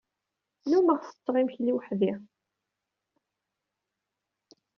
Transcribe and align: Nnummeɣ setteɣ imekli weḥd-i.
Nnummeɣ 0.63 0.99
setteɣ 1.03 1.35
imekli 1.37 1.73
weḥd-i. 1.75 2.13